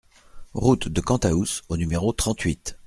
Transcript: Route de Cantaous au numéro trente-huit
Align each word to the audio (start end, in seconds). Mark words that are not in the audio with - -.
Route 0.55 0.87
de 0.87 0.99
Cantaous 0.99 1.61
au 1.69 1.77
numéro 1.77 2.11
trente-huit 2.11 2.79